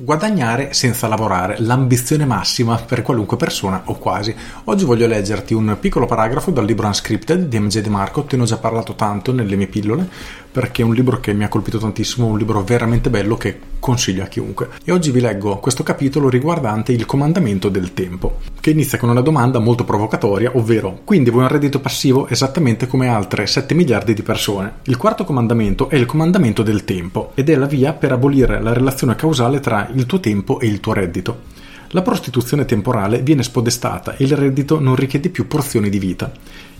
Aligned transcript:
Guadagnare 0.00 0.74
senza 0.74 1.08
lavorare, 1.08 1.56
l'ambizione 1.58 2.24
massima 2.24 2.76
per 2.76 3.02
qualunque 3.02 3.36
persona 3.36 3.82
o 3.86 3.94
quasi. 3.96 4.32
Oggi 4.64 4.84
voglio 4.84 5.08
leggerti 5.08 5.54
un 5.54 5.76
piccolo 5.80 6.06
paragrafo 6.06 6.52
dal 6.52 6.64
libro 6.64 6.86
Unscripted 6.86 7.48
di 7.48 7.58
MJ 7.58 7.80
De 7.80 7.88
Marco, 7.88 8.22
te 8.22 8.36
ne 8.36 8.42
ho 8.42 8.46
già 8.46 8.58
parlato 8.58 8.94
tanto 8.94 9.32
nelle 9.32 9.56
mie 9.56 9.66
pillole, 9.66 10.08
perché 10.52 10.82
è 10.82 10.84
un 10.84 10.94
libro 10.94 11.18
che 11.18 11.32
mi 11.32 11.42
ha 11.42 11.48
colpito 11.48 11.78
tantissimo, 11.78 12.26
un 12.26 12.38
libro 12.38 12.62
veramente 12.62 13.10
bello 13.10 13.36
che 13.36 13.58
consiglio 13.80 14.22
a 14.22 14.26
chiunque. 14.26 14.68
E 14.84 14.92
oggi 14.92 15.10
vi 15.10 15.20
leggo 15.20 15.58
questo 15.58 15.82
capitolo 15.82 16.28
riguardante 16.28 16.92
il 16.92 17.04
comandamento 17.04 17.68
del 17.68 17.92
tempo, 17.92 18.38
che 18.60 18.70
inizia 18.70 18.98
con 18.98 19.08
una 19.08 19.20
domanda 19.20 19.58
molto 19.58 19.84
provocatoria, 19.84 20.52
ovvero 20.54 21.00
quindi 21.02 21.30
vuoi 21.30 21.42
un 21.42 21.48
reddito 21.48 21.80
passivo 21.80 22.28
esattamente 22.28 22.86
come 22.86 23.08
altre 23.08 23.46
7 23.46 23.74
miliardi 23.74 24.14
di 24.14 24.22
persone? 24.22 24.74
Il 24.84 24.96
quarto 24.96 25.24
comandamento 25.24 25.88
è 25.88 25.96
il 25.96 26.06
comandamento 26.06 26.62
del 26.62 26.84
tempo 26.84 27.32
ed 27.34 27.50
è 27.50 27.56
la 27.56 27.66
via 27.66 27.92
per 27.94 28.12
abolire 28.12 28.60
la 28.62 28.72
relazione 28.72 29.16
causale 29.16 29.58
tra 29.58 29.87
il 29.94 30.06
tuo 30.06 30.20
tempo 30.20 30.60
e 30.60 30.66
il 30.66 30.80
tuo 30.80 30.92
reddito. 30.92 31.56
La 31.92 32.02
prostituzione 32.02 32.64
temporale 32.64 33.22
viene 33.22 33.42
spodestata 33.42 34.16
e 34.16 34.24
il 34.24 34.36
reddito 34.36 34.78
non 34.78 34.94
richiede 34.94 35.30
più 35.30 35.46
porzioni 35.46 35.88
di 35.88 35.98
vita. 35.98 36.30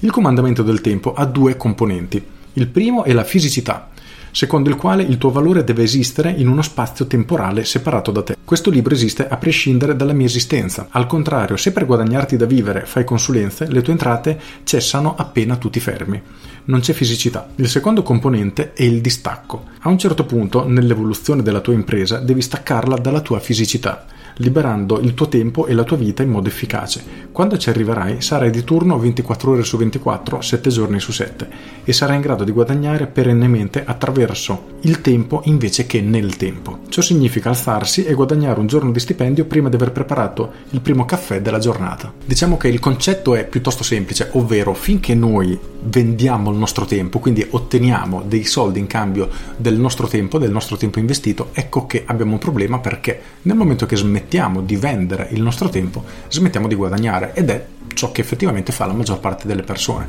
Il 0.01 0.11
comandamento 0.11 0.63
del 0.63 0.81
tempo 0.81 1.15
ha 1.15 1.25
due 1.25 1.57
componenti. 1.57 2.23
Il 2.55 2.69
primo 2.69 3.05
è 3.05 3.13
la 3.13 3.25
fisicità, 3.25 3.89
secondo 4.31 4.69
il 4.69 4.77
quale 4.77 5.03
il 5.03 5.19
tuo 5.19 5.31
valore 5.31 5.65
deve 5.65 5.83
esistere 5.83 6.31
in 6.31 6.49
uno 6.49 6.63
spazio 6.63 7.07
temporale 7.07 7.65
separato 7.65 8.11
da 8.11 8.23
te. 8.23 8.37
Questo 8.45 8.71
libro 8.71 8.95
esiste 8.95 9.29
a 9.29 9.37
prescindere 9.37 9.97
dalla 9.97 10.13
mia 10.13 10.27
esistenza. 10.27 10.89
Al 10.91 11.07
contrario, 11.07 11.57
se 11.57 11.73
per 11.73 11.87
guadagnarti 11.87 12.37
da 12.37 12.47
vivere 12.47 12.87
fai 12.87 13.05
consulenze, 13.05 13.67
le 13.71 13.83
tue 13.83 13.93
entrate 13.93 14.41
cessano 14.65 15.15
appena 15.17 15.57
tu 15.57 15.71
ti 15.71 15.81
fermi. 15.81 16.21
Non 16.65 16.81
c'è 16.81 16.93
fisicità. 16.93 17.49
Il 17.57 17.69
secondo 17.69 18.03
componente 18.03 18.73
è 18.73 18.83
il 18.83 19.01
distacco. 19.01 19.65
A 19.81 19.89
un 19.89 19.99
certo 19.99 20.25
punto, 20.25 20.67
nell'evoluzione 20.67 21.43
della 21.43 21.61
tua 21.61 21.73
impresa, 21.75 22.19
devi 22.19 22.43
staccarla 22.43 22.97
dalla 22.97 23.21
tua 23.21 23.39
fisicità 23.41 24.05
liberando 24.39 25.01
il 25.01 25.15
tuo 25.15 25.29
tempo 25.29 25.67
e 25.67 25.75
la 25.75 25.85
tua 25.85 25.97
vita 25.97 26.23
in 26.23 26.31
modo 26.31 26.49
efficace. 26.49 27.27
Quando 27.33 27.57
ci 27.57 27.69
arriverai 27.69 28.21
sarai 28.21 28.51
di 28.51 28.65
turno 28.65 28.99
24 28.99 29.53
ore 29.53 29.63
su 29.63 29.77
24, 29.77 30.41
7 30.41 30.71
giorni 30.71 31.01
su 31.01 31.13
7 31.13 31.49
e 31.85 31.93
sarai 31.93 32.17
in 32.17 32.23
grado 32.23 32.45
di 32.45 32.51
guadagnare 32.51 33.07
perennemente 33.07 33.85
attraverso 33.85 34.77
il 34.83 35.01
tempo 35.01 35.43
invece 35.45 35.87
che 35.87 36.01
nel 36.01 36.37
tempo. 36.37 36.81
Ciò 36.89 37.01
significa 37.01 37.49
alzarsi 37.49 38.05
e 38.05 38.15
guadagnare 38.15 38.61
un 38.61 38.67
giorno 38.67 38.91
di 38.91 39.01
stipendio 39.01 39.45
prima 39.45 39.69
di 39.69 39.77
aver 39.77 39.93
preparato 39.93 40.53
il 40.71 40.81
primo 40.81 41.05
caffè 41.05 41.41
della 41.41 41.59
giornata. 41.59 42.13
Diciamo 42.25 42.57
che 42.57 42.69
il 42.69 42.81
concetto 42.81 43.35
è 43.35 43.47
piuttosto 43.47 43.83
semplice, 43.83 44.31
ovvero 44.33 44.75
finché 44.75 45.15
noi 45.15 45.59
vendiamo 45.81 46.51
il 46.51 46.57
nostro 46.57 46.85
tempo, 46.85 47.19
quindi 47.19 47.47
otteniamo 47.49 48.23
dei 48.27 48.45
soldi 48.45 48.81
in 48.81 48.87
cambio 48.87 49.29
del 49.57 49.79
nostro 49.79 50.09
tempo, 50.09 50.39
del 50.39 50.51
nostro 50.51 50.77
tempo 50.77 50.99
investito, 50.99 51.51
ecco 51.53 51.87
che 51.87 52.03
abbiamo 52.05 52.33
un 52.33 52.39
problema 52.39 52.79
perché 52.81 53.21
nel 53.43 53.57
momento 53.57 53.87
che 53.87 53.97
smettiamo 53.97 54.28
di 54.29 54.77
vendere 54.77 55.29
il 55.31 55.43
nostro 55.43 55.69
tempo, 55.69 56.05
smettiamo 56.29 56.69
di 56.69 56.75
guadagnare 56.75 57.33
ed 57.35 57.51
è 57.51 57.67
ciò 57.95 58.13
che 58.13 58.21
effettivamente 58.21 58.71
fa 58.71 58.87
la 58.87 58.93
maggior 58.93 59.19
parte 59.19 59.49
delle 59.49 59.63
persone. 59.63 60.07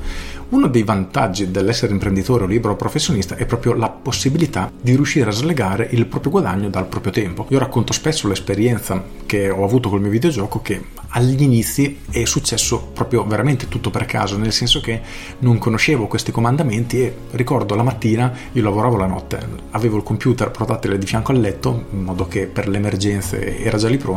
Uno 0.49 0.67
dei 0.67 0.83
vantaggi 0.83 1.49
dell'essere 1.49 1.91
imprenditore 1.91 2.43
o 2.43 2.47
libero 2.47 2.75
professionista 2.75 3.35
è 3.35 3.45
proprio 3.45 3.73
la 3.73 3.89
possibilità 3.89 4.71
di 4.79 4.95
riuscire 4.95 5.29
a 5.29 5.33
slegare 5.33 5.87
il 5.91 6.05
proprio 6.05 6.31
guadagno 6.31 6.69
dal 6.69 6.87
proprio 6.87 7.11
tempo. 7.11 7.45
Io 7.49 7.57
racconto 7.57 7.93
spesso 7.93 8.27
l'esperienza 8.27 9.03
che 9.25 9.49
ho 9.49 9.63
avuto 9.63 9.89
col 9.89 10.01
mio 10.01 10.11
videogioco 10.11 10.61
che 10.61 10.81
agli 11.09 11.41
inizi 11.41 12.01
è 12.11 12.25
successo 12.25 12.91
proprio 12.93 13.23
veramente 13.25 13.67
tutto 13.67 13.89
per 13.89 14.05
caso, 14.05 14.37
nel 14.37 14.51
senso 14.51 14.79
che 14.79 15.01
non 15.39 15.57
conoscevo 15.57 16.07
questi 16.07 16.31
comandamenti 16.31 17.01
e 17.01 17.15
ricordo 17.31 17.73
la 17.73 17.83
mattina 17.83 18.31
io 18.51 18.63
lavoravo 18.63 18.97
la 18.97 19.07
notte, 19.07 19.39
avevo 19.71 19.97
il 19.97 20.03
computer 20.03 20.51
portatile 20.51 20.97
di 20.99 21.05
fianco 21.07 21.31
al 21.31 21.39
letto 21.39 21.85
in 21.91 22.03
modo 22.03 22.27
che 22.27 22.45
per 22.45 22.67
le 22.67 22.77
emergenze 22.77 23.59
era 23.59 23.77
già 23.77 23.87
lì 23.87 23.97
pronto. 23.97 24.08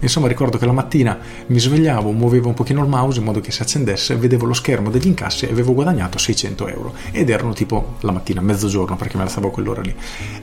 Insomma, 0.00 0.28
ricordo 0.28 0.58
che 0.58 0.66
la 0.66 0.72
mattina 0.72 1.18
mi 1.46 1.58
svegliavo, 1.58 2.10
muovevo 2.10 2.48
un 2.48 2.54
pochino 2.54 2.82
il 2.82 2.88
mouse 2.88 3.18
in 3.18 3.24
modo 3.24 3.40
che 3.40 3.50
si 3.50 3.62
accendesse, 3.62 4.16
vedevo 4.16 4.46
lo 4.46 4.54
schermo 4.54 4.90
degli 4.90 5.06
incassi 5.06 5.46
e 5.46 5.50
avevo 5.50 5.72
guadagnato 5.72 6.18
600 6.18 6.68
euro 6.68 6.94
ed 7.10 7.30
erano 7.30 7.52
tipo 7.52 7.96
la 8.00 8.12
mattina, 8.12 8.40
mezzogiorno 8.40 8.96
perché 8.96 9.16
me 9.16 9.24
la 9.24 9.30
stavo 9.30 9.48
a 9.48 9.50
quell'ora 9.50 9.80
lì. 9.80 9.94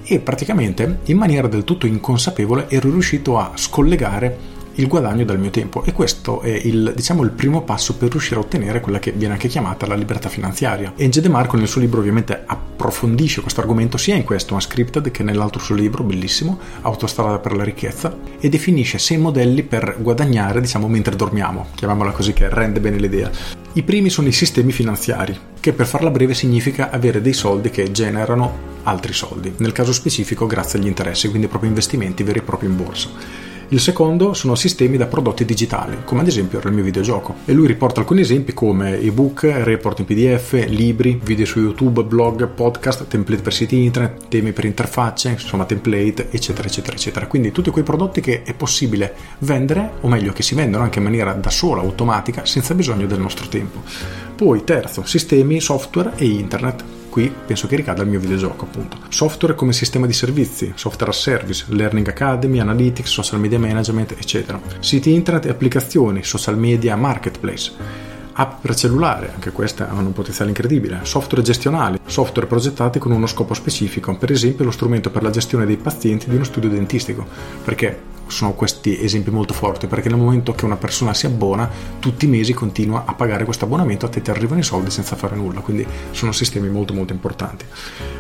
E 0.03 0.19
praticamente 0.19 0.99
in 1.05 1.17
maniera 1.17 1.47
del 1.47 1.63
tutto 1.63 1.85
inconsapevole 1.85 2.69
ero 2.69 2.89
riuscito 2.89 3.37
a 3.37 3.51
scollegare 3.55 4.55
il 4.77 4.87
guadagno 4.87 5.25
dal 5.25 5.39
mio 5.39 5.49
tempo 5.49 5.83
e 5.83 5.91
questo 5.91 6.41
è 6.41 6.49
il, 6.49 6.93
diciamo, 6.95 7.23
il 7.23 7.31
primo 7.31 7.63
passo 7.63 7.95
per 7.95 8.09
riuscire 8.11 8.35
a 8.35 8.39
ottenere 8.39 8.79
quella 8.79 8.99
che 8.99 9.11
viene 9.11 9.33
anche 9.33 9.47
chiamata 9.47 9.87
la 9.87 9.95
libertà 9.95 10.29
finanziaria. 10.29 10.93
Enge 10.95 11.21
De 11.21 11.29
Marco 11.29 11.57
nel 11.57 11.67
suo 11.67 11.81
libro 11.81 11.99
ovviamente 11.99 12.43
approfondisce 12.45 13.41
questo 13.41 13.61
argomento 13.61 13.97
sia 13.97 14.15
in 14.15 14.23
questo 14.23 14.53
Unscripted 14.53 15.09
che 15.11 15.23
nell'altro 15.23 15.61
suo 15.61 15.75
libro 15.75 16.03
bellissimo, 16.03 16.59
Autostrada 16.81 17.39
per 17.39 17.55
la 17.55 17.63
ricchezza, 17.63 18.15
e 18.39 18.49
definisce 18.49 18.99
sei 18.99 19.17
modelli 19.17 19.63
per 19.63 19.97
guadagnare, 19.99 20.61
diciamo, 20.61 20.87
mentre 20.87 21.15
dormiamo, 21.15 21.67
chiamiamola 21.73 22.11
così 22.11 22.33
che 22.33 22.47
rende 22.49 22.79
bene 22.79 22.97
l'idea. 22.97 23.31
I 23.73 23.83
primi 23.83 24.09
sono 24.09 24.27
i 24.27 24.31
sistemi 24.31 24.71
finanziari, 24.71 25.37
che 25.59 25.73
per 25.73 25.87
farla 25.87 26.11
breve 26.11 26.33
significa 26.33 26.91
avere 26.91 27.21
dei 27.21 27.33
soldi 27.33 27.69
che 27.69 27.91
generano 27.91 28.75
altri 28.83 29.13
soldi, 29.13 29.53
nel 29.57 29.71
caso 29.71 29.91
specifico 29.91 30.45
grazie 30.45 30.79
agli 30.79 30.87
interessi, 30.87 31.29
quindi 31.29 31.47
proprio 31.47 31.69
investimenti 31.69 32.23
veri 32.23 32.39
e 32.39 32.43
propri 32.43 32.67
in 32.67 32.77
borsa. 32.77 33.46
Il 33.69 33.81
secondo 33.81 34.33
sono 34.33 34.55
sistemi 34.55 34.95
da 34.95 35.07
prodotti 35.07 35.43
digitali, 35.43 35.97
come 36.05 36.21
ad 36.21 36.27
esempio 36.27 36.61
il 36.63 36.71
mio 36.71 36.85
videogioco. 36.85 37.35
E 37.43 37.51
lui 37.51 37.67
riporta 37.67 37.99
alcuni 37.99 38.21
esempi 38.21 38.53
come 38.53 38.97
ebook, 38.97 39.43
report 39.43 39.99
in 39.99 40.05
PDF, 40.05 40.53
libri, 40.69 41.19
video 41.21 41.45
su 41.45 41.59
YouTube, 41.59 42.05
blog, 42.05 42.47
podcast, 42.47 43.07
template 43.07 43.41
per 43.41 43.53
siti 43.53 43.83
internet, 43.83 44.29
temi 44.29 44.53
per 44.53 44.63
interfacce, 44.63 45.31
insomma 45.31 45.65
template, 45.65 46.29
eccetera, 46.31 46.65
eccetera, 46.65 46.95
eccetera. 46.95 47.27
Quindi 47.27 47.51
tutti 47.51 47.69
quei 47.69 47.83
prodotti 47.83 48.21
che 48.21 48.43
è 48.43 48.53
possibile 48.53 49.13
vendere, 49.39 49.95
o 49.99 50.07
meglio 50.07 50.31
che 50.31 50.43
si 50.43 50.55
vendono 50.55 50.85
anche 50.85 50.99
in 50.99 51.03
maniera 51.03 51.33
da 51.33 51.49
sola, 51.49 51.81
automatica, 51.81 52.45
senza 52.45 52.73
bisogno 52.73 53.05
del 53.05 53.19
nostro 53.19 53.49
tempo. 53.49 53.81
Poi 54.33 54.63
terzo, 54.63 55.03
sistemi, 55.05 55.59
software 55.59 56.13
e 56.15 56.25
internet 56.25 56.83
qui 57.17 57.33
penso 57.47 57.65
che 57.65 57.75
ricada 57.75 58.03
il 58.03 58.09
mio 58.09 58.19
videogioco 58.19 58.65
appunto. 58.65 58.99
Software 59.09 59.55
come 59.55 59.73
sistema 59.73 60.05
di 60.05 60.13
servizi, 60.13 60.73
software 60.75 61.09
as 61.09 61.19
service, 61.19 61.65
learning 61.69 62.07
academy, 62.07 62.59
analytics, 62.59 63.09
social 63.09 63.39
media 63.39 63.57
management, 63.57 64.11
eccetera. 64.11 64.61
Siti 64.81 65.11
internet 65.11 65.47
e 65.47 65.49
applicazioni, 65.49 66.23
social 66.23 66.59
media 66.59 66.95
marketplace. 66.95 67.71
App 68.33 68.61
per 68.61 68.75
cellulare, 68.75 69.31
anche 69.33 69.51
queste 69.51 69.81
hanno 69.81 70.05
un 70.05 70.13
potenziale 70.13 70.51
incredibile. 70.51 70.99
Software 71.01 71.41
gestionali, 71.41 71.97
software 72.05 72.45
progettati 72.45 72.99
con 72.99 73.11
uno 73.11 73.25
scopo 73.25 73.55
specifico, 73.55 74.15
per 74.15 74.29
esempio 74.29 74.65
lo 74.65 74.69
strumento 74.69 75.09
per 75.09 75.23
la 75.23 75.31
gestione 75.31 75.65
dei 75.65 75.77
pazienti 75.77 76.29
di 76.29 76.35
uno 76.35 76.43
studio 76.43 76.69
dentistico. 76.69 77.25
Perché 77.63 77.99
sono 78.27 78.53
questi 78.53 79.01
esempi 79.01 79.31
molto 79.31 79.53
forti 79.53 79.87
perché 79.87 80.09
nel 80.09 80.17
momento 80.17 80.53
che 80.53 80.65
una 80.65 80.77
persona 80.77 81.13
si 81.13 81.25
abbona 81.25 81.69
tutti 81.99 82.25
i 82.25 82.27
mesi 82.27 82.53
continua 82.53 83.03
a 83.05 83.13
pagare 83.13 83.45
questo 83.45 83.65
abbonamento 83.65 84.05
a 84.05 84.09
te 84.09 84.21
ti 84.21 84.29
arrivano 84.29 84.59
i 84.59 84.63
soldi 84.63 84.89
senza 84.89 85.15
fare 85.15 85.35
nulla 85.35 85.61
quindi 85.61 85.85
sono 86.11 86.31
sistemi 86.31 86.69
molto 86.69 86.93
molto 86.93 87.13
importanti. 87.13 87.65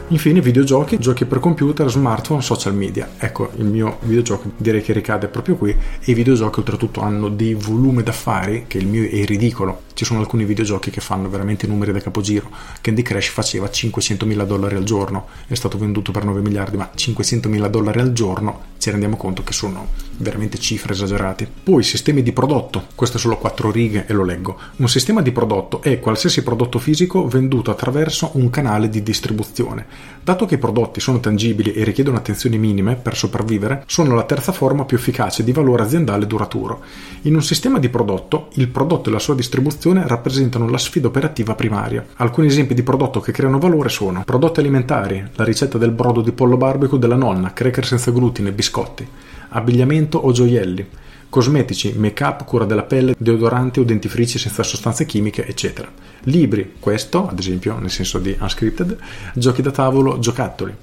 Infine 0.09 0.39
videogiochi 0.39 0.99
giochi 0.99 1.25
per 1.25 1.39
computer 1.39 1.89
smartphone 1.89 2.41
social 2.41 2.73
media. 2.73 3.09
Ecco 3.17 3.51
il 3.57 3.65
mio 3.65 3.97
videogioco 4.03 4.51
direi 4.55 4.81
che 4.81 4.93
ricade 4.93 5.27
proprio 5.27 5.57
qui. 5.57 5.71
E 5.71 6.11
i 6.11 6.13
videogiochi 6.13 6.59
oltretutto 6.59 7.01
hanno 7.01 7.27
dei 7.27 7.53
volumi 7.53 8.03
d'affari 8.03 8.65
che 8.67 8.77
il 8.77 8.87
mio 8.87 9.03
è 9.03 9.25
ridicolo. 9.25 9.81
Ci 9.93 10.05
sono 10.05 10.19
alcuni 10.19 10.45
videogiochi 10.45 10.91
che 10.91 11.01
fanno 11.01 11.29
veramente 11.29 11.67
numeri 11.67 11.91
da 11.91 11.99
capogiro. 11.99 12.49
Candy 12.79 13.01
Crush 13.01 13.27
faceva 13.27 13.69
500 13.69 14.25
mila 14.25 14.45
dollari 14.45 14.75
al 14.75 14.83
giorno, 14.83 15.27
è 15.47 15.55
stato 15.55 15.77
venduto 15.77 16.11
per 16.13 16.23
9 16.23 16.39
miliardi, 16.39 16.77
ma 16.77 16.89
500 16.93 17.49
mila 17.49 17.67
dollari 17.67 17.99
al 17.99 18.13
giorno 18.13 18.75
ci 18.77 18.89
rendiamo 18.91 19.17
conto 19.17 19.43
che 19.43 19.51
sono 19.51 19.87
veramente 20.17 20.57
cifre 20.57 20.93
esagerate. 20.93 21.49
Poi 21.63 21.83
sistemi 21.83 22.23
di 22.23 22.31
prodotto, 22.31 22.87
queste 22.95 23.17
sono 23.17 23.37
quattro 23.37 23.71
righe 23.71 24.05
e 24.07 24.13
lo 24.13 24.23
leggo. 24.23 24.57
Un 24.77 24.89
sistema 24.89 25.21
di 25.21 25.31
prodotto 25.31 25.81
è 25.81 25.99
qualsiasi 25.99 26.43
prodotto 26.43 26.79
fisico 26.79 27.27
venduto 27.27 27.71
attraverso 27.71 28.31
un 28.33 28.49
canale 28.49 28.89
di 28.89 29.03
distribuzione. 29.03 29.85
Dato 30.23 30.45
che 30.45 30.55
i 30.55 30.59
prodotti 30.59 30.99
sono 30.99 31.19
tangibili 31.19 31.73
e 31.73 31.83
richiedono 31.83 32.17
attenzioni 32.17 32.57
minime 32.57 32.95
per 32.95 33.15
sopravvivere, 33.15 33.83
sono 33.87 34.15
la 34.15 34.23
terza 34.23 34.51
forma 34.51 34.85
più 34.85 34.97
efficace 34.97 35.43
di 35.43 35.51
valore 35.51 35.83
aziendale 35.83 36.27
duraturo. 36.27 36.81
In 37.23 37.35
un 37.35 37.43
sistema 37.43 37.79
di 37.79 37.89
prodotto, 37.89 38.49
il 38.53 38.67
prodotto 38.67 39.09
e 39.09 39.13
la 39.13 39.19
sua 39.19 39.35
distribuzione 39.35 40.05
rappresentano 40.07 40.67
la 40.67 40.77
sfida 40.77 41.07
operativa 41.07 41.55
primaria. 41.55 42.05
Alcuni 42.15 42.47
esempi 42.47 42.73
di 42.73 42.83
prodotto 42.83 43.19
che 43.19 43.31
creano 43.31 43.59
valore 43.59 43.89
sono 43.89 44.23
prodotti 44.25 44.59
alimentari, 44.59 45.23
la 45.35 45.43
ricetta 45.43 45.77
del 45.77 45.91
brodo 45.91 46.21
di 46.21 46.31
pollo 46.31 46.57
barbecue 46.57 46.99
della 46.99 47.15
nonna, 47.15 47.53
cracker 47.53 47.85
senza 47.85 48.11
glutine, 48.11 48.51
biscotti, 48.51 49.07
abbigliamento 49.49 50.17
o 50.17 50.31
gioielli, 50.31 50.85
cosmetici, 51.29 51.93
make-up, 51.97 52.45
cura 52.45 52.65
della 52.65 52.83
pelle, 52.83 53.15
deodoranti 53.17 53.79
o 53.79 53.83
dentifrici 53.83 54.39
senza 54.39 54.63
sostanze 54.63 55.05
chimiche, 55.05 55.45
eccetera. 55.45 55.91
Libri, 56.23 56.75
questo 56.79 57.27
ad 57.27 57.39
esempio 57.39 57.77
nel 57.79 57.91
senso 57.91 58.19
di 58.19 58.35
unscripted, 58.39 58.97
giochi 59.33 59.61
da 59.61 59.71
tavolo, 59.71 60.19
giocattoli. 60.19 60.73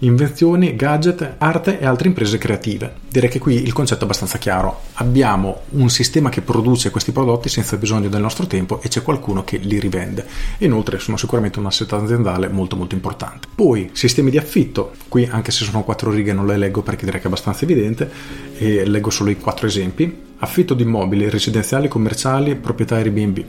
Invenzioni, 0.00 0.76
gadget, 0.76 1.34
arte 1.38 1.80
e 1.80 1.86
altre 1.86 2.08
imprese 2.08 2.38
creative. 2.38 2.92
Direi 3.08 3.28
che 3.28 3.38
qui 3.38 3.62
il 3.62 3.72
concetto 3.72 4.02
è 4.02 4.04
abbastanza 4.04 4.38
chiaro. 4.38 4.82
Abbiamo 4.94 5.62
un 5.70 5.88
sistema 5.90 6.28
che 6.28 6.40
produce 6.40 6.90
questi 6.90 7.10
prodotti 7.10 7.48
senza 7.48 7.76
bisogno 7.76 8.08
del 8.08 8.20
nostro 8.20 8.46
tempo 8.46 8.80
e 8.80 8.88
c'è 8.88 9.02
qualcuno 9.02 9.42
che 9.42 9.56
li 9.56 9.80
rivende. 9.80 10.24
Inoltre 10.58 10.98
sono 10.98 11.16
sicuramente 11.16 11.58
un 11.58 11.66
asset 11.66 11.92
aziendale 11.92 12.48
molto 12.48 12.76
molto 12.76 12.94
importante. 12.94 13.48
Poi 13.54 13.90
sistemi 13.92 14.30
di 14.30 14.38
affitto, 14.38 14.92
qui 15.08 15.28
anche 15.30 15.50
se 15.50 15.64
sono 15.64 15.82
quattro 15.82 16.10
righe 16.10 16.32
non 16.32 16.46
le 16.46 16.56
leggo 16.56 16.82
perché 16.82 17.04
direi 17.04 17.20
che 17.20 17.26
è 17.26 17.28
abbastanza 17.28 17.64
evidente 17.64 18.10
e 18.56 18.86
leggo 18.86 19.10
solo 19.10 19.30
i 19.30 19.38
quattro 19.38 19.66
esempi. 19.66 20.26
Affitto 20.40 20.74
di 20.74 20.84
immobili 20.84 21.28
residenziali, 21.28 21.88
commerciali, 21.88 22.54
proprietà 22.54 22.96
Airbnb. 22.96 23.44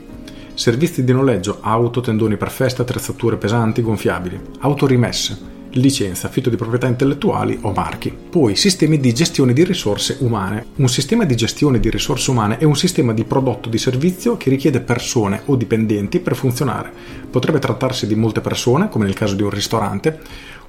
Servizi 0.54 1.04
di 1.04 1.12
noleggio, 1.12 1.58
auto, 1.60 2.00
tendoni 2.00 2.36
per 2.36 2.50
festa, 2.50 2.82
attrezzature 2.82 3.36
pesanti, 3.36 3.80
gonfiabili, 3.80 4.38
autorimesse, 4.58 5.49
licenza, 5.72 6.26
affitto 6.26 6.50
di 6.50 6.56
proprietà 6.56 6.86
intellettuali 6.86 7.58
o 7.62 7.72
marchi. 7.72 8.10
Poi 8.10 8.56
sistemi 8.56 8.98
di 8.98 9.12
gestione 9.12 9.52
di 9.52 9.64
risorse 9.64 10.16
umane. 10.20 10.66
Un 10.76 10.88
sistema 10.88 11.24
di 11.24 11.36
gestione 11.36 11.80
di 11.80 11.90
risorse 11.90 12.30
umane 12.30 12.58
è 12.58 12.64
un 12.64 12.76
sistema 12.76 13.12
di 13.12 13.24
prodotto 13.24 13.68
di 13.68 13.78
servizio 13.78 14.36
che 14.36 14.50
richiede 14.50 14.80
persone 14.80 15.42
o 15.46 15.56
dipendenti 15.56 16.20
per 16.20 16.34
funzionare. 16.34 16.92
Potrebbe 17.30 17.58
trattarsi 17.58 18.06
di 18.06 18.14
molte 18.14 18.40
persone, 18.40 18.88
come 18.88 19.04
nel 19.04 19.14
caso 19.14 19.34
di 19.34 19.42
un 19.42 19.50
ristorante, 19.50 20.18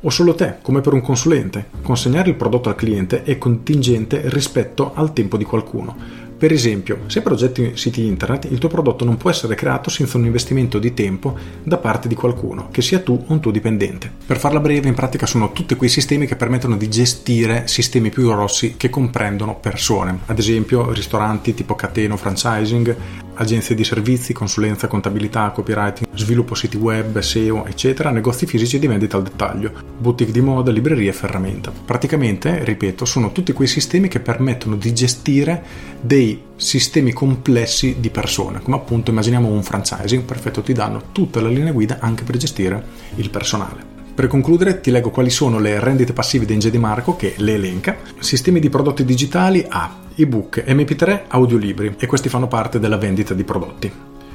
o 0.04 0.10
solo 0.10 0.34
te, 0.34 0.56
come 0.62 0.82
per 0.82 0.94
un 0.94 1.02
consulente. 1.02 1.68
Consegnare 1.82 2.30
il 2.30 2.36
prodotto 2.36 2.70
al 2.70 2.76
cliente 2.76 3.24
è 3.24 3.38
contingente 3.38 4.22
rispetto 4.26 4.94
al 4.94 5.14
tempo 5.14 5.38
di 5.38 5.44
qualcuno. 5.44 5.96
Per 6.42 6.52
esempio, 6.52 7.02
se 7.06 7.22
progetti 7.22 7.74
siti 7.76 8.04
internet, 8.04 8.46
il 8.46 8.58
tuo 8.58 8.68
prodotto 8.68 9.06
non 9.06 9.16
può 9.16 9.30
essere 9.30 9.54
creato 9.54 9.92
senza 9.92 10.18
un 10.18 10.26
investimento 10.26 10.80
di 10.80 10.92
tempo 10.96 11.38
da 11.62 11.78
parte 11.78 12.08
di 12.08 12.16
qualcuno, 12.16 12.70
che 12.72 12.82
sia 12.82 13.00
tu 13.00 13.14
o 13.14 13.32
un 13.32 13.40
tuo 13.40 13.52
dipendente. 13.52 14.12
Per 14.26 14.40
farla 14.40 14.60
breve, 14.60 14.88
in 14.88 14.96
pratica 14.96 15.28
sono 15.28 15.52
tutti 15.52 15.76
quei 15.76 15.92
sistemi 15.92 16.26
che 16.26 16.36
permettono 16.36 16.78
di 16.78 16.90
gestire 16.90 17.68
sistemi 17.68 18.10
più 18.10 18.26
grossi 18.26 18.74
che 18.76 18.90
comprendono 18.90 19.60
persone, 19.60 20.22
ad 20.26 20.40
esempio 20.40 20.92
ristoranti 20.92 21.54
tipo 21.54 21.76
cateno, 21.76 22.18
franchising, 22.18 22.96
agenzie 23.36 23.76
di 23.76 23.84
servizi, 23.84 24.34
consulenza, 24.34 24.88
contabilità, 24.88 25.50
copywriting, 25.52 26.08
sviluppo 26.14 26.56
siti 26.56 26.78
web, 26.78 27.20
SEO, 27.20 27.66
eccetera, 27.66 28.10
negozi 28.10 28.46
fisici 28.46 28.80
di 28.80 28.88
vendita 28.88 29.18
al 29.18 29.24
dettaglio, 29.24 29.72
boutique 29.98 30.34
di 30.34 30.42
moda, 30.42 30.72
librerie 30.72 31.10
e 31.10 31.14
ferramenta. 31.14 31.72
Praticamente, 31.72 32.64
ripeto, 32.64 33.06
sono 33.06 33.32
tutti 33.32 33.54
quei 33.54 33.68
sistemi 33.68 34.08
che 34.08 34.20
permettono 34.20 34.76
di 34.76 34.94
gestire 34.94 35.64
dei 36.02 36.31
sistemi 36.56 37.14
complessi 37.14 37.98
di 38.00 38.10
persone, 38.10 38.62
come 38.62 38.76
appunto 38.76 39.12
immaginiamo 39.12 39.48
un 39.48 39.64
franchising, 39.64 40.24
perfetto, 40.24 40.62
ti 40.62 40.74
danno 40.74 41.06
tutta 41.12 41.42
la 41.42 41.50
linea 41.50 41.72
guida 41.72 41.98
anche 42.00 42.24
per 42.24 42.38
gestire 42.38 42.84
il 43.16 43.30
personale. 43.30 44.00
Per 44.14 44.28
concludere 44.28 44.82
ti 44.82 44.92
leggo 44.92 45.10
quali 45.10 45.30
sono 45.30 45.58
le 45.58 45.80
rendite 45.80 46.14
passive 46.14 46.46
di 46.46 46.54
Inge 46.54 46.70
Di 46.70 46.78
Marco 46.78 47.16
che 47.16 47.34
le 47.38 47.54
elenca. 47.54 47.98
Sistemi 48.20 48.60
di 48.60 48.70
prodotti 48.70 49.06
digitali 49.06 49.66
a 49.68 50.00
ebook, 50.16 50.64
mp3, 50.68 51.22
audiolibri 51.30 51.96
e 51.98 52.06
questi 52.08 52.30
fanno 52.30 52.48
parte 52.48 52.80
della 52.80 52.98
vendita 52.98 53.34
di 53.34 53.44
prodotti. 53.44 53.92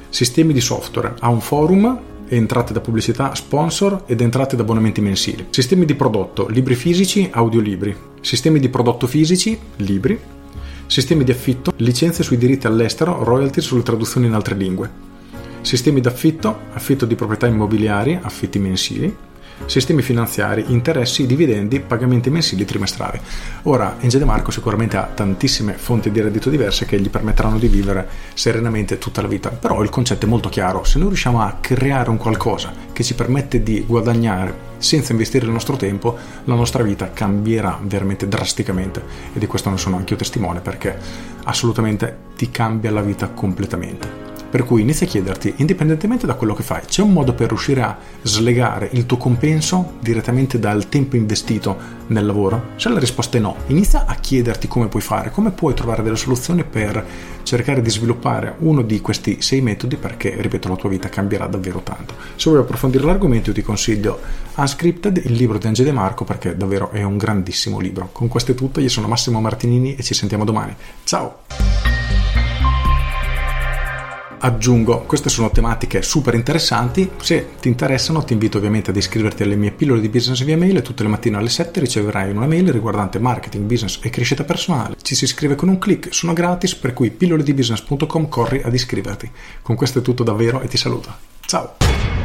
Sistemi 0.09 0.51
di 0.51 0.61
software 0.61 1.13
ha 1.19 1.29
un 1.29 1.41
forum 1.41 1.99
entrate 2.27 2.73
da 2.73 2.81
pubblicità, 2.81 3.33
sponsor 3.35 4.03
ed 4.05 4.21
entrate 4.21 4.55
da 4.55 4.63
abbonamenti 4.63 4.99
mensili. 4.99 5.47
Sistemi 5.49 5.85
di 5.85 5.95
prodotto, 5.95 6.47
libri 6.47 6.75
fisici, 6.75 7.29
audiolibri. 7.31 7.95
Sistemi 8.21 8.59
di 8.59 8.69
prodotto 8.69 9.07
fisici, 9.07 9.57
libri. 9.77 10.19
Sistemi 10.87 11.23
di 11.23 11.31
affitto, 11.31 11.73
licenze 11.77 12.23
sui 12.23 12.37
diritti 12.37 12.65
all'estero, 12.65 13.23
royalty 13.23 13.61
sulle 13.61 13.83
traduzioni 13.83 14.25
in 14.25 14.33
altre 14.33 14.55
lingue. 14.55 14.89
Sistemi 15.61 15.99
di 15.99 16.07
affitto, 16.07 16.61
affitto 16.73 17.05
di 17.05 17.15
proprietà 17.15 17.45
immobiliari, 17.45 18.17
affitti 18.19 18.57
mensili 18.57 19.15
sistemi 19.65 20.01
finanziari, 20.01 20.65
interessi, 20.67 21.25
dividendi, 21.25 21.79
pagamenti 21.79 22.29
mensili 22.29 22.65
trimestrali. 22.65 23.19
Ora, 23.63 23.97
Enge 23.99 24.19
De 24.19 24.25
Marco 24.25 24.51
sicuramente 24.51 24.97
ha 24.97 25.09
tantissime 25.13 25.73
fonti 25.73 26.11
di 26.11 26.21
reddito 26.21 26.49
diverse 26.49 26.85
che 26.85 26.99
gli 26.99 27.09
permetteranno 27.09 27.57
di 27.57 27.67
vivere 27.67 28.07
serenamente 28.33 28.97
tutta 28.97 29.21
la 29.21 29.27
vita, 29.27 29.49
però 29.49 29.81
il 29.81 29.89
concetto 29.89 30.25
è 30.25 30.29
molto 30.29 30.49
chiaro, 30.49 30.83
se 30.83 30.99
noi 30.99 31.09
riusciamo 31.09 31.41
a 31.41 31.57
creare 31.59 32.09
un 32.09 32.17
qualcosa 32.17 32.71
che 32.93 33.03
ci 33.03 33.15
permette 33.15 33.63
di 33.63 33.83
guadagnare 33.85 34.65
senza 34.77 35.11
investire 35.11 35.45
il 35.45 35.51
nostro 35.51 35.75
tempo, 35.75 36.17
la 36.45 36.55
nostra 36.55 36.83
vita 36.83 37.11
cambierà 37.11 37.79
veramente 37.81 38.27
drasticamente 38.27 39.03
e 39.33 39.39
di 39.39 39.47
questo 39.47 39.69
ne 39.69 39.77
sono 39.77 39.97
anche 39.97 40.13
io 40.13 40.19
testimone 40.19 40.61
perché 40.61 40.97
assolutamente 41.43 42.17
ti 42.35 42.49
cambia 42.51 42.91
la 42.91 43.01
vita 43.01 43.29
completamente. 43.29 44.26
Per 44.57 44.65
cui 44.65 44.81
inizia 44.81 45.05
a 45.05 45.09
chiederti, 45.09 45.53
indipendentemente 45.57 46.25
da 46.25 46.33
quello 46.33 46.55
che 46.55 46.63
fai, 46.63 46.81
c'è 46.83 47.03
un 47.03 47.13
modo 47.13 47.35
per 47.35 47.49
riuscire 47.49 47.83
a 47.83 47.95
slegare 48.23 48.89
il 48.93 49.05
tuo 49.05 49.17
compenso 49.17 49.97
direttamente 49.99 50.57
dal 50.57 50.89
tempo 50.89 51.15
investito 51.15 51.77
nel 52.07 52.25
lavoro? 52.25 52.69
Se 52.75 52.89
la 52.89 52.97
risposta 52.97 53.37
è 53.37 53.39
no, 53.39 53.57
inizia 53.67 54.07
a 54.07 54.15
chiederti 54.15 54.67
come 54.67 54.87
puoi 54.87 55.03
fare, 55.03 55.29
come 55.29 55.51
puoi 55.51 55.75
trovare 55.75 56.01
delle 56.01 56.15
soluzioni 56.15 56.63
per 56.63 57.05
cercare 57.43 57.83
di 57.83 57.89
sviluppare 57.91 58.55
uno 58.57 58.81
di 58.81 58.99
questi 58.99 59.43
sei 59.43 59.61
metodi 59.61 59.95
perché, 59.95 60.35
ripeto, 60.35 60.69
la 60.69 60.75
tua 60.75 60.89
vita 60.89 61.07
cambierà 61.07 61.45
davvero 61.45 61.81
tanto. 61.83 62.15
Se 62.35 62.49
vuoi 62.49 62.63
approfondire 62.63 63.03
l'argomento 63.03 63.49
io 63.49 63.55
ti 63.55 63.61
consiglio 63.61 64.19
Unscripted, 64.55 65.21
il 65.23 65.33
libro 65.33 65.59
di 65.59 65.67
Angelo 65.67 65.89
De 65.89 65.93
Marco 65.93 66.23
perché 66.23 66.57
davvero 66.57 66.89
è 66.89 67.03
un 67.03 67.17
grandissimo 67.17 67.77
libro. 67.77 68.09
Con 68.11 68.27
questo 68.27 68.53
è 68.53 68.55
tutto, 68.55 68.79
io 68.79 68.89
sono 68.89 69.07
Massimo 69.07 69.39
Martinini 69.39 69.93
e 69.93 70.01
ci 70.01 70.15
sentiamo 70.15 70.45
domani. 70.45 70.75
Ciao! 71.03 71.66
Aggiungo, 74.39 75.01
queste 75.01 75.29
sono 75.29 75.49
tematiche 75.49 76.01
super 76.01 76.33
interessanti, 76.33 77.09
se 77.21 77.51
ti 77.59 77.67
interessano 77.67 78.23
ti 78.23 78.33
invito 78.33 78.57
ovviamente 78.57 78.89
ad 78.89 78.95
iscriverti 78.95 79.43
alle 79.43 79.55
mie 79.55 79.71
pillole 79.71 80.01
di 80.01 80.09
business 80.09 80.43
via 80.43 80.57
mail 80.57 80.81
tutte 80.81 81.03
le 81.03 81.09
mattine 81.09 81.37
alle 81.37 81.49
7 81.49 81.79
riceverai 81.79 82.31
una 82.31 82.47
mail 82.47 82.71
riguardante 82.71 83.19
marketing, 83.19 83.65
business 83.65 83.99
e 84.01 84.09
crescita 84.09 84.43
personale. 84.43 84.95
Ci 85.01 85.15
si 85.15 85.23
iscrive 85.23 85.55
con 85.55 85.69
un 85.69 85.79
clic, 85.79 86.13
sono 86.13 86.33
gratis, 86.33 86.75
per 86.75 86.93
cui 86.93 87.11
pilloledibusiness.com 87.11 88.27
corri 88.29 88.61
ad 88.63 88.73
iscriverti. 88.73 89.29
Con 89.61 89.75
questo 89.75 89.99
è 89.99 90.01
tutto 90.01 90.23
davvero 90.23 90.61
e 90.61 90.67
ti 90.67 90.77
saluto. 90.77 91.13
Ciao! 91.45 92.16